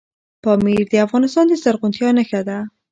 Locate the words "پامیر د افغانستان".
0.43-1.45